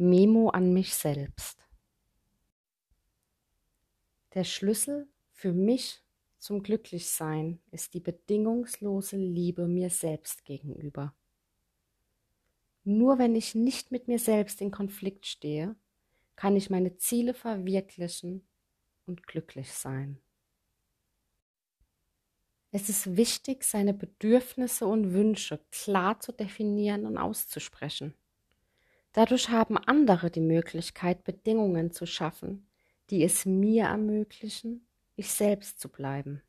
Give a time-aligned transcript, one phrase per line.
[0.00, 1.68] Memo an mich selbst.
[4.32, 6.02] Der Schlüssel für mich
[6.38, 11.14] zum Glücklichsein ist die bedingungslose Liebe mir selbst gegenüber.
[12.84, 15.76] Nur wenn ich nicht mit mir selbst in Konflikt stehe,
[16.34, 18.48] kann ich meine Ziele verwirklichen
[19.04, 20.18] und glücklich sein.
[22.70, 28.14] Es ist wichtig, seine Bedürfnisse und Wünsche klar zu definieren und auszusprechen.
[29.12, 32.68] Dadurch haben andere die Möglichkeit, Bedingungen zu schaffen,
[33.10, 36.42] die es mir ermöglichen, ich selbst zu bleiben.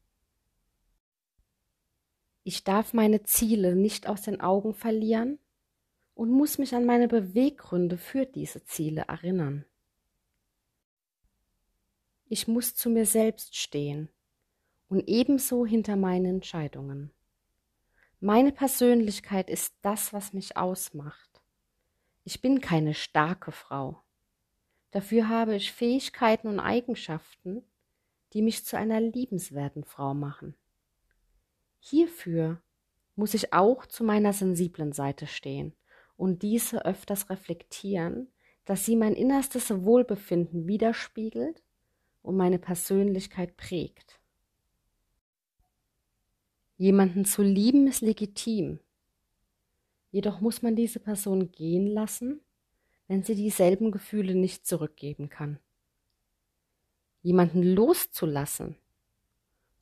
[2.43, 5.39] Ich darf meine Ziele nicht aus den Augen verlieren
[6.13, 9.65] und muss mich an meine Beweggründe für diese Ziele erinnern.
[12.25, 14.09] Ich muss zu mir selbst stehen
[14.87, 17.11] und ebenso hinter meinen Entscheidungen.
[18.19, 21.30] Meine Persönlichkeit ist das, was mich ausmacht.
[22.23, 24.01] Ich bin keine starke Frau.
[24.91, 27.63] Dafür habe ich Fähigkeiten und Eigenschaften,
[28.33, 30.55] die mich zu einer liebenswerten Frau machen.
[31.79, 32.61] Hierfür
[33.15, 35.73] muss ich auch zu meiner sensiblen Seite stehen
[36.15, 38.27] und diese öfters reflektieren,
[38.65, 41.63] dass sie mein innerstes Wohlbefinden widerspiegelt
[42.21, 44.19] und meine Persönlichkeit prägt.
[46.77, 48.79] Jemanden zu lieben ist legitim.
[50.11, 52.41] Jedoch muss man diese Person gehen lassen,
[53.07, 55.59] wenn sie dieselben Gefühle nicht zurückgeben kann.
[57.21, 58.75] Jemanden loszulassen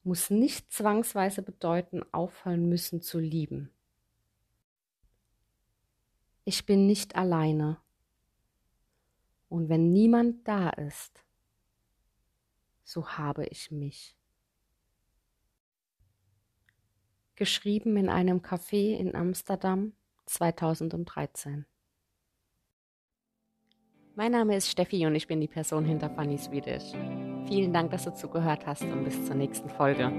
[0.04, 3.72] muss nicht zwangsweise bedeuten, aufhören müssen zu lieben.
[6.46, 7.78] Ich bin nicht alleine.
[9.50, 11.24] Und wenn niemand da ist,
[12.84, 14.16] so habe ich mich.
[17.40, 19.94] geschrieben in einem Café in Amsterdam
[20.30, 21.66] 2013.
[24.16, 26.92] Mein Name ist Steffi und ich bin die Person hinter Funny Swedish.
[27.48, 30.12] Vielen Dank, dass du zugehört hast und bis zur nächsten Folge.